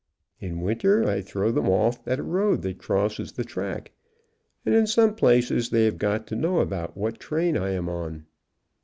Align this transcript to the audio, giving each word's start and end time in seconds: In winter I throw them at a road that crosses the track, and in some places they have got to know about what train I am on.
In 0.39 0.61
winter 0.61 1.05
I 1.07 1.21
throw 1.21 1.51
them 1.51 1.67
at 2.07 2.17
a 2.17 2.23
road 2.23 2.63
that 2.63 2.79
crosses 2.79 3.33
the 3.33 3.43
track, 3.43 3.91
and 4.65 4.73
in 4.73 4.87
some 4.87 5.13
places 5.13 5.69
they 5.69 5.85
have 5.85 5.99
got 5.99 6.25
to 6.29 6.35
know 6.35 6.59
about 6.59 6.97
what 6.97 7.19
train 7.19 7.55
I 7.55 7.69
am 7.73 7.87
on. 7.87 8.25